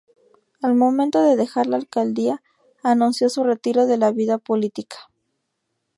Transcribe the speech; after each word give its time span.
Al 0.63 0.73
momento 0.73 1.21
de 1.21 1.35
dejar 1.35 1.67
la 1.67 1.77
alcaldía 1.77 2.41
anunció 2.81 3.29
su 3.29 3.43
retiro 3.43 3.85
de 3.85 3.99
la 3.99 4.11
vida 4.11 4.39
política. 4.39 4.97